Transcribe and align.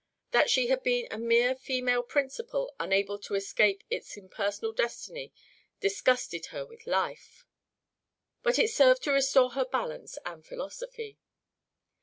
That 0.31 0.49
she 0.49 0.65
had 0.65 0.81
been 0.81 1.07
a 1.11 1.19
mere 1.19 1.53
female 1.53 2.01
principle 2.01 2.73
unable 2.79 3.19
to 3.19 3.35
escape 3.35 3.83
its 3.91 4.17
impersonal 4.17 4.71
destiny 4.71 5.31
disgusted 5.79 6.47
her 6.47 6.65
with 6.65 6.87
life, 6.87 7.45
but 8.41 8.57
it 8.57 8.71
served 8.71 9.03
to 9.03 9.11
restore 9.11 9.51
her 9.51 9.63
balance 9.65 10.17
and 10.25 10.43
philosophy. 10.43 11.19